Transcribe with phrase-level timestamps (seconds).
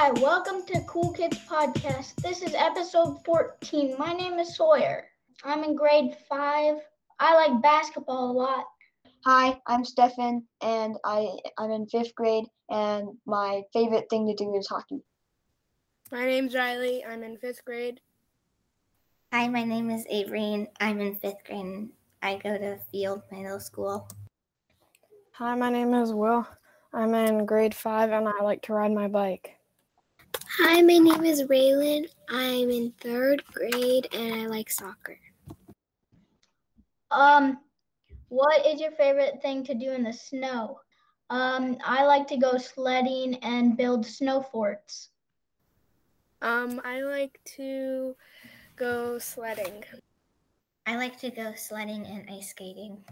[0.00, 2.14] Hi, welcome to Cool Kids Podcast.
[2.22, 3.96] This is episode 14.
[3.98, 5.08] My name is Sawyer.
[5.42, 6.76] I'm in grade five.
[7.18, 8.64] I like basketball a lot.
[9.24, 14.54] Hi, I'm Stefan, and I I'm in fifth grade, and my favorite thing to do
[14.54, 15.02] is hockey.
[16.12, 17.04] My name's Riley.
[17.04, 18.00] I'm in fifth grade.
[19.32, 20.68] Hi, my name is Avery.
[20.80, 21.58] I'm in fifth grade.
[21.58, 21.90] and
[22.22, 24.08] I go to Field Middle School.
[25.32, 26.46] Hi, my name is Will.
[26.92, 29.57] I'm in grade five and I like to ride my bike.
[30.34, 32.06] Hi, my name is Raylan.
[32.28, 35.18] I'm in third grade and I like soccer.
[37.10, 37.58] Um,
[38.28, 40.80] what is your favorite thing to do in the snow?
[41.30, 45.10] Um, I like to go sledding and build snow forts.
[46.42, 48.14] Um, I like to
[48.76, 49.84] go sledding.
[50.86, 53.04] I like to go sledding and ice skating.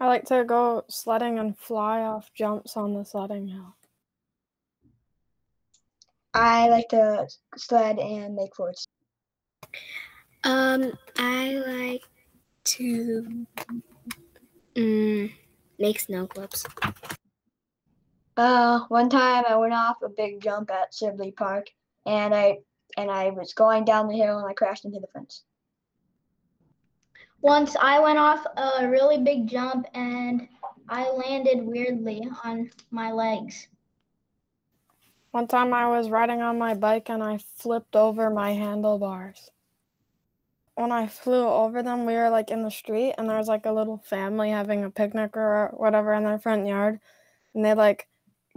[0.00, 3.74] I like to go sledding and fly off jumps on the sledding hill.
[6.34, 7.26] I like to
[7.56, 8.86] sled and make forts.
[10.44, 12.02] Um, I like
[12.64, 13.46] to
[14.74, 15.32] mm,
[15.78, 16.66] make snow globes.
[18.36, 21.66] Uh, one time I went off a big jump at Sibley Park,
[22.06, 22.58] and I
[22.96, 25.44] and I was going down the hill and I crashed into the fence.
[27.40, 30.48] Once I went off a really big jump and
[30.88, 33.68] I landed weirdly on my legs.
[35.30, 39.50] One time I was riding on my bike and I flipped over my handlebars.
[40.74, 43.66] When I flew over them, we were like in the street and there was like
[43.66, 47.00] a little family having a picnic or whatever in their front yard.
[47.54, 48.08] And they like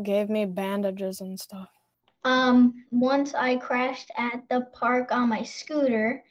[0.01, 1.69] gave me bandages and stuff.
[2.23, 6.23] Um, once I crashed at the park on my scooter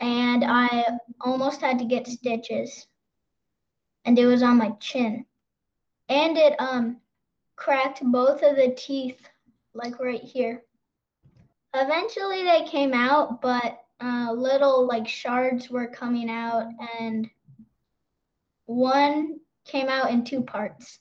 [0.00, 0.84] and I
[1.20, 2.86] almost had to get stitches.
[4.04, 5.24] And it was on my chin.
[6.08, 7.00] And it um
[7.56, 9.28] cracked both of the teeth
[9.78, 10.62] like right here.
[11.74, 16.66] Eventually they came out, but uh, little like shards were coming out
[17.00, 17.28] and
[18.66, 20.98] one came out in two parts.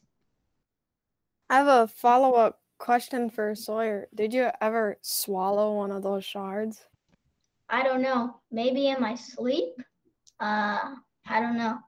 [1.49, 4.07] I have a follow up question for Sawyer.
[4.13, 6.85] Did you ever swallow one of those shards?
[7.69, 8.39] I don't know.
[8.51, 9.73] Maybe in my sleep?
[10.39, 10.95] Uh,
[11.27, 11.79] I don't know.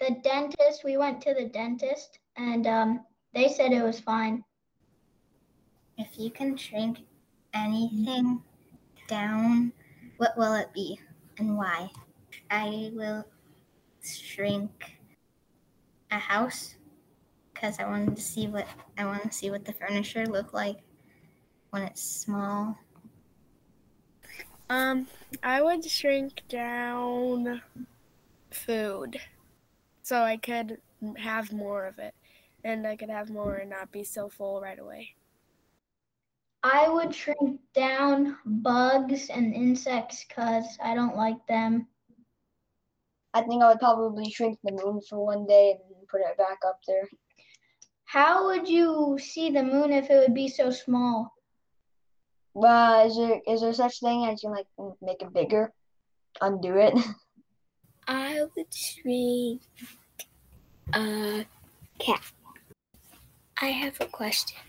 [0.00, 3.04] The dentist, we went to the dentist and um,
[3.34, 4.44] they said it was fine.
[5.98, 6.98] If you can shrink
[7.54, 8.42] anything
[9.08, 9.72] down,
[10.18, 11.00] what will it be
[11.38, 11.90] and why?
[12.50, 13.24] I will
[14.02, 14.98] shrink
[16.10, 16.76] a house
[17.52, 18.66] because I wanted to see what
[18.98, 20.76] I want to see what the furniture look like
[21.70, 22.76] when it's small.
[24.68, 25.06] Um,
[25.42, 27.62] I would shrink down
[28.50, 29.18] food
[30.02, 30.78] so I could
[31.18, 32.14] have more of it
[32.64, 35.14] and I could have more and not be so full right away.
[36.62, 41.86] I would shrink down bugs and insects because I don't like them.
[43.34, 46.58] I think I would probably shrink the moon for one day and put it back
[46.66, 47.08] up there.
[48.04, 51.32] How would you see the moon if it would be so small?
[52.54, 54.66] But is there is there such thing as you like
[55.02, 55.72] make it bigger,
[56.40, 56.94] undo it?
[58.08, 59.62] I would shrink
[60.94, 61.44] a
[61.98, 62.22] cat.
[63.60, 64.65] I have a question.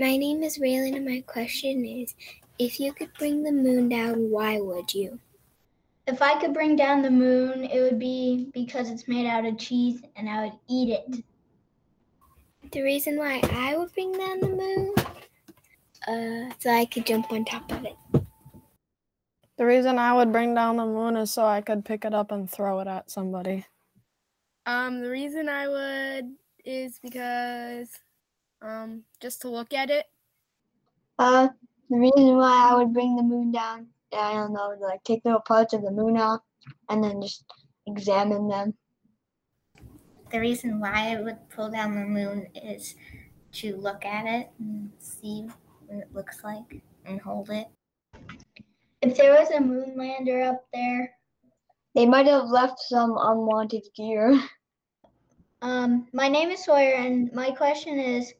[0.00, 2.14] My name is Raylan, and my question is
[2.58, 5.18] if you could bring the moon down, why would you?
[6.06, 9.58] If I could bring down the moon, it would be because it's made out of
[9.58, 11.24] cheese and I would eat it.
[12.72, 14.94] The reason why I would bring down the moon,
[16.08, 17.96] uh, so I could jump on top of it.
[19.58, 22.32] The reason I would bring down the moon is so I could pick it up
[22.32, 23.66] and throw it at somebody.
[24.66, 27.88] Um, the reason I would is because
[28.62, 30.06] um just to look at it.
[31.18, 31.48] Uh,
[31.88, 35.40] the reason why I would bring the moon down, I don't know, like take little
[35.40, 36.42] parts of the moon out
[36.88, 37.44] and then just
[37.86, 38.76] examine them.
[40.32, 42.96] The reason why I would pull down the moon is
[43.52, 45.42] to look at it and see
[45.86, 47.68] what it looks like and hold it.
[49.02, 51.18] If there was a moon lander up there,
[51.94, 54.40] They might have left some unwanted gear.
[55.60, 58.34] um, my name is Sawyer, and my question is,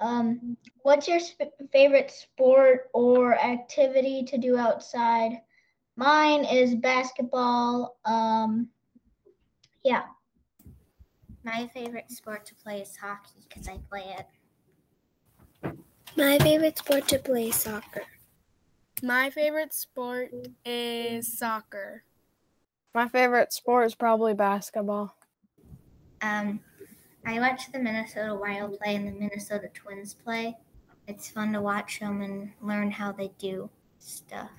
[0.00, 5.40] um, what's your sp- favorite sport or activity to do outside?
[5.96, 7.96] Mine is basketball.
[8.04, 8.68] Um,
[9.82, 10.04] yeah.
[11.42, 14.26] My favorite sport to play is hockey because I play it.
[16.16, 18.02] My favorite sport to play is soccer.
[19.02, 20.30] My favorite sport
[20.64, 22.02] is soccer.
[22.94, 25.14] My favorite sport is probably basketball.
[26.22, 26.60] Um,
[27.28, 30.56] I watch the Minnesota Wild play and the Minnesota Twins play.
[31.08, 33.68] It's fun to watch them and learn how they do
[33.98, 34.50] stuff.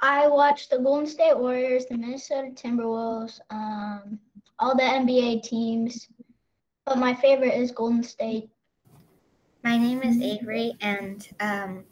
[0.00, 4.20] I watch the Golden State Warriors, the Minnesota Timberwolves, um,
[4.60, 6.08] all the NBA teams,
[6.86, 8.48] but my favorite is Golden State.
[9.64, 11.84] My name is Avery, and um,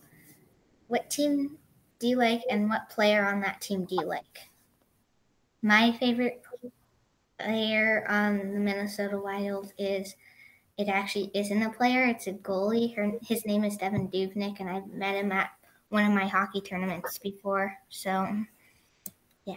[0.86, 1.58] what team
[1.98, 4.38] do you like, and what player on that team do you like?
[5.62, 6.44] My favorite
[7.38, 10.14] player on the Minnesota Wild is.
[10.78, 12.94] It actually isn't a player; it's a goalie.
[12.94, 15.50] Her, his name is Devan Dubnyk, and I met him at
[15.88, 17.72] one of my hockey tournaments before.
[17.88, 18.28] So,
[19.46, 19.54] yeah.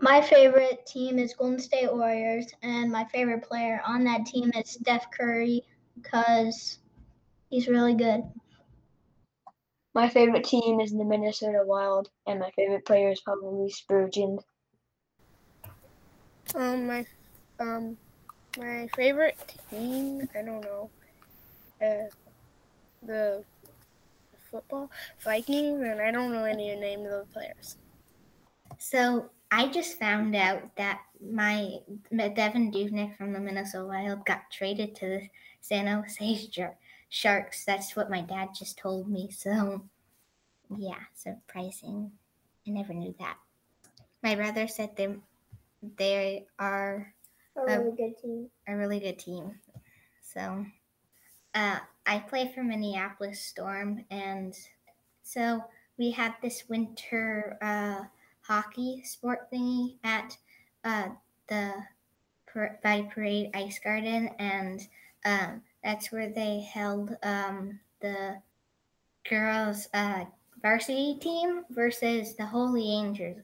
[0.00, 4.70] My favorite team is Golden State Warriors, and my favorite player on that team is
[4.70, 5.62] Steph Curry
[5.96, 6.78] because
[7.50, 8.22] he's really good.
[9.94, 14.38] My favorite team is the Minnesota Wild, and my favorite player is probably Spurgeon.
[16.54, 17.06] Um, my
[17.58, 17.96] um,
[18.58, 19.36] my favorite
[19.70, 20.28] team.
[20.34, 20.90] I don't know.
[21.82, 22.08] Uh,
[23.02, 23.44] the
[24.50, 24.90] football
[25.22, 27.76] Vikings, and I don't know any of the names of the players.
[28.78, 31.78] so I just found out that my
[32.12, 35.28] Devan Dubnyk from the Minnesota Wild got traded to the
[35.60, 36.50] San Jose
[37.08, 37.64] Sharks.
[37.64, 39.30] That's what my dad just told me.
[39.30, 39.84] So,
[40.76, 42.10] yeah, surprising.
[42.66, 43.36] I never knew that.
[44.22, 45.14] My brother said they
[45.96, 47.14] they are
[47.56, 48.50] A really good team.
[48.66, 49.58] a really good team.
[50.22, 50.64] So,
[51.54, 54.54] uh, I play for Minneapolis Storm, and
[55.22, 55.64] so
[55.96, 58.04] we had this winter uh,
[58.42, 60.36] hockey sport thingy at
[60.84, 61.08] uh,
[61.48, 61.72] the
[62.82, 64.86] by Parade Ice Garden, and
[65.24, 68.40] um, that's where they held um, the
[69.28, 70.24] girls' uh,
[70.62, 73.38] varsity team versus the Holy Angels,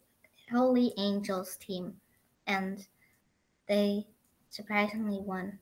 [0.51, 1.95] Holy Angels team,
[2.51, 2.87] and
[3.69, 4.07] they
[4.51, 5.59] surprisingly won.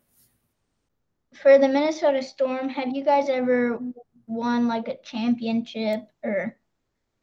[1.34, 3.78] For the Minnesota Storm, have you guys ever
[4.26, 6.56] won like a championship or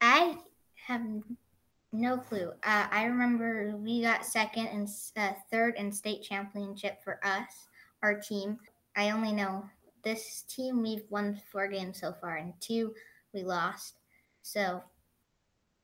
[0.00, 0.38] I
[0.86, 1.02] have
[1.92, 2.50] no clue.
[2.62, 7.68] Uh, I remember we got second and uh, third in state championship for us,
[8.02, 8.58] our team.
[8.96, 9.64] I only know
[10.04, 12.94] this team we've won four games so far, and two
[13.32, 13.98] we lost.
[14.42, 14.82] So,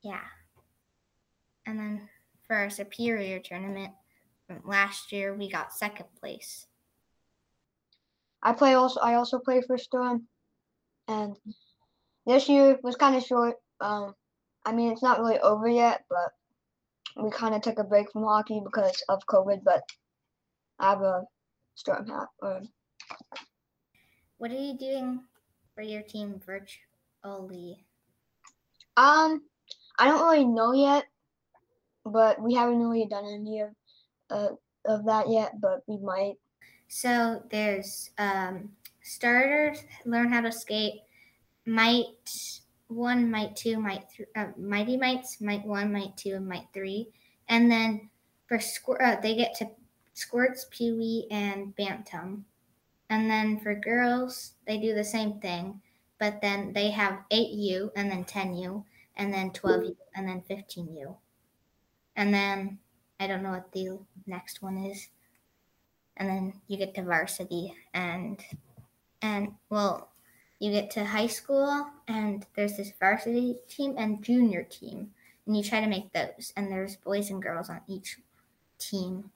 [0.01, 0.23] yeah.
[1.65, 2.09] And then
[2.53, 3.91] for our superior tournament
[4.63, 6.67] last year, we got second place.
[8.43, 8.99] I play also.
[8.99, 10.27] I also play for Storm,
[11.07, 11.35] and
[12.27, 13.55] this year was kind of short.
[13.81, 14.13] Um,
[14.63, 18.23] I mean, it's not really over yet, but we kind of took a break from
[18.23, 19.63] hockey because of COVID.
[19.63, 19.81] But
[20.77, 21.23] I have a
[21.73, 22.27] Storm hat.
[22.39, 22.61] Or
[24.37, 25.21] What are you doing
[25.73, 27.83] for your team virtually?
[28.95, 29.41] um,
[29.97, 31.05] I don't really know yet,
[32.05, 33.69] but we haven't really done any of
[34.29, 34.49] uh,
[34.85, 35.59] of that yet.
[35.61, 36.35] But we might.
[36.87, 38.69] So there's um,
[39.01, 41.01] starters, learn how to skate,
[41.65, 46.67] might one, might two, might three, uh, mighty mites, might one, might two, and might
[46.73, 47.09] three,
[47.49, 48.09] and then
[48.47, 49.69] for squirt, uh, they get to
[50.13, 52.45] squirts, pewee, and bantam,
[53.09, 55.81] and then for girls they do the same thing,
[56.19, 58.85] but then they have eight U and then ten U,
[59.15, 61.17] and then twelve U, and then fifteen U,
[62.15, 62.79] and then
[63.19, 65.07] I don't know what the next one is.
[66.17, 68.39] And then you get to varsity and
[69.21, 70.09] and well
[70.59, 75.11] you get to high school and there's this varsity team and junior team.
[75.45, 78.17] And you try to make those and there's boys and girls on each
[78.77, 79.31] team.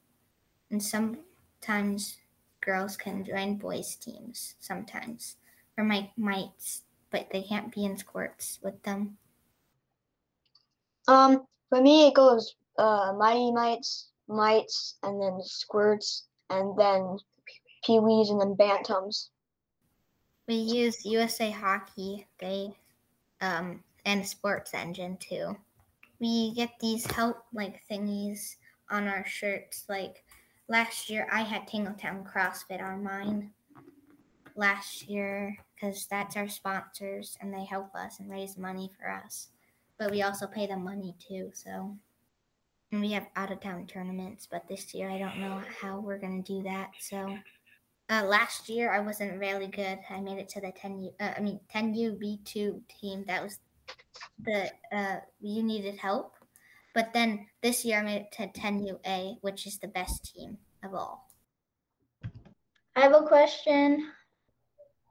[0.69, 2.17] And sometimes
[2.61, 5.37] girls can join boys teams sometimes
[5.77, 9.17] or might mites but they can't be in squirts with them.
[11.07, 17.17] Um, for me, it goes uh, mighty mites, mites, and then squirts, and then
[17.87, 19.29] peewees, and then bantams.
[20.47, 22.69] we use usa hockey they
[23.41, 25.57] um and SportsEngine too.
[26.19, 28.55] We get these help like thingies
[28.89, 29.85] on our shirts.
[29.89, 30.23] Like
[30.69, 33.51] last year i had tingletown crossfit on mine.
[34.55, 39.49] Last year because that's our sponsors and they help us and raise money for us.
[39.99, 41.95] But we also pay them money too so
[42.91, 46.17] and we have out of town tournaments but this year i don't know how we're
[46.17, 47.37] going to do that so
[48.09, 49.99] uh, last year I wasn't really good.
[50.09, 53.25] I made it to the 10U, uh, I mean 10U B2 team.
[53.27, 53.59] That was
[54.43, 56.35] the uh, you needed help.
[56.93, 60.93] But then this year I made it to 10UA, which is the best team of
[60.93, 61.29] all.
[62.95, 64.09] I have a question.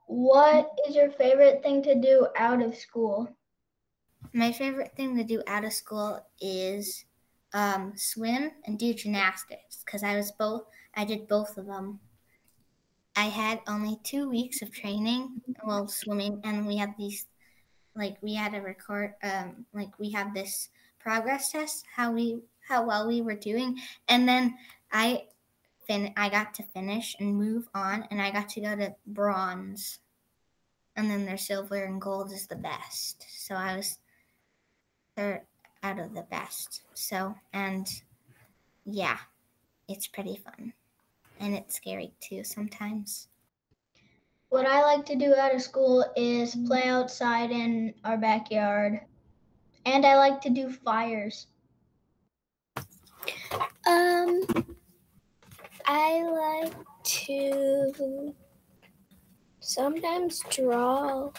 [0.07, 3.29] What is your favorite thing to do out of school?
[4.33, 7.05] My favorite thing to do out of school is
[7.57, 10.65] um, swim and do gymnastics because I was both.
[10.93, 11.99] I did both of them.
[13.15, 17.25] I had only two weeks of training, well, swimming, and we had these,
[17.95, 22.37] like we had a record, um, like we had this progress test, how we
[22.69, 24.55] how well we were doing, and then
[24.91, 25.23] I
[25.87, 29.97] fin I got to finish and move on, and I got to go to bronze,
[30.95, 33.25] and then their silver and gold is the best.
[33.29, 33.97] So I was
[35.15, 35.41] third
[35.83, 36.81] out of the best.
[36.93, 37.87] So and
[38.85, 39.17] yeah,
[39.87, 40.73] it's pretty fun,
[41.39, 43.27] and it's scary too sometimes.
[44.49, 49.01] What I like to do out of school is play outside in our backyard.
[49.85, 51.47] And I like to do fires.
[53.85, 54.41] Um,
[55.85, 56.23] I
[56.63, 58.33] like to
[59.59, 61.29] sometimes draw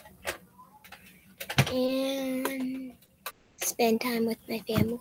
[1.72, 2.92] and
[3.68, 5.00] spend time with my family.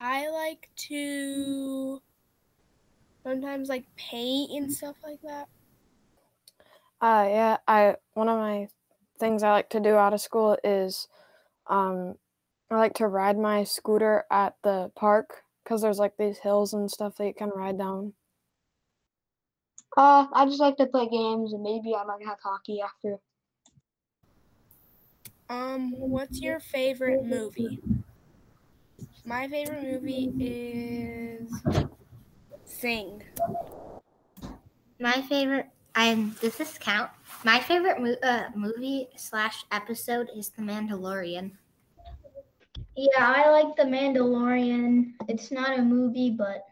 [0.00, 2.00] I like to
[3.24, 5.48] sometimes like paint and stuff like that.
[7.00, 8.68] Uh, yeah, I one of my
[9.18, 11.08] things I like to do out of school is
[11.66, 12.16] um,
[12.70, 16.90] I like to ride my scooter at the park because there's like these hills and
[16.90, 18.14] stuff that you can ride down.
[19.96, 23.18] Uh, I just like to play games and maybe I might have hockey after.
[25.48, 27.80] Um, what's your favorite movie?
[29.24, 31.50] My favorite movie is
[32.64, 33.22] Sing.
[34.98, 37.10] My favorite, and does this count?
[37.44, 41.52] My favorite mo- uh, movie slash episode is The Mandalorian.
[42.96, 45.14] Yeah, I like The Mandalorian.
[45.28, 46.64] It's not a movie, but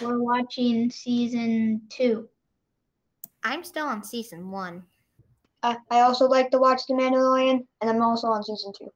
[0.00, 2.28] we're watching season two.
[3.42, 4.84] I'm still on season one.
[5.62, 8.88] I, I also like to watch The Mandalorian and I'm also on season two.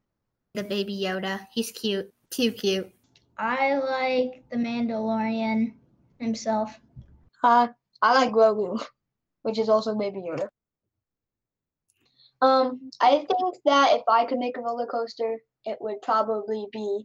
[0.55, 2.91] The baby Yoda, he's cute, too cute.
[3.39, 5.73] I like The Mandalorian
[6.19, 6.79] himself.
[7.43, 7.69] Uh,
[8.03, 8.83] I like Grogu,
[9.43, 10.49] which is also Baby Yoda.
[12.43, 17.05] Um, I think that if I could make a roller coaster, it would probably be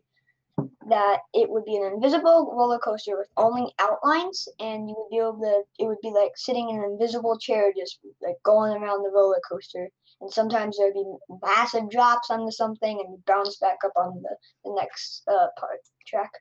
[0.89, 5.17] that it would be an invisible roller coaster with only outlines, and you would be
[5.17, 5.63] able to.
[5.83, 9.41] It would be like sitting in an invisible chair, just like going around the roller
[9.49, 9.89] coaster.
[10.21, 11.05] And sometimes there'd be
[11.43, 16.31] massive drops onto something, and bounce back up on the the next uh, part track.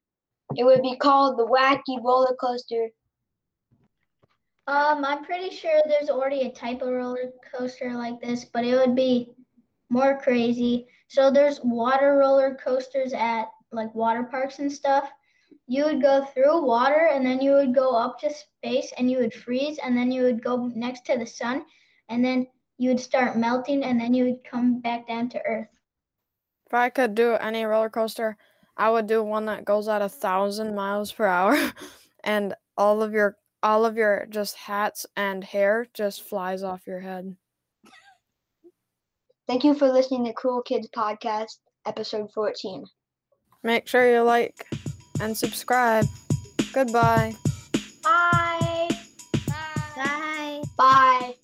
[0.57, 2.89] It would be called the Wacky Roller Coaster
[4.67, 8.77] Um, I'm pretty sure there's already a type of roller coaster like this, but it
[8.77, 9.33] would be
[9.91, 10.87] more crazy.
[11.09, 15.11] So there's water roller coasters at like water parks and stuff.
[15.67, 19.19] You would go through water and then you would go up to space and you
[19.19, 21.65] would freeze and then you would go next to the sun
[22.09, 22.47] and then
[22.79, 25.69] you would start melting and then you would come back down to earth.
[26.67, 28.37] If I could do any roller coaster,
[28.77, 31.57] I would do one that goes at a thousand miles per hour,
[32.25, 37.01] and all of your all of your just hats and hair just flies off your
[37.01, 37.37] head.
[39.47, 42.85] Thank you for listening to Cool Kids Podcast, episode 14.
[43.65, 44.69] Make sure you like
[45.21, 46.07] and subscribe.
[46.75, 47.35] Goodbye.
[48.03, 48.89] Bye.
[49.47, 49.93] Bye.
[49.97, 50.63] Bye.
[50.77, 51.35] Bye.